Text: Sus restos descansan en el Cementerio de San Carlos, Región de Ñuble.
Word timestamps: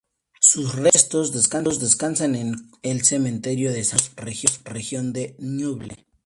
Sus 0.39 0.73
restos 0.73 1.31
descansan 1.31 2.33
en 2.33 2.55
el 2.81 3.03
Cementerio 3.03 3.71
de 3.71 3.83
San 3.83 3.99
Carlos, 4.15 4.59
Región 4.65 5.13
de 5.13 5.35
Ñuble. 5.37 6.07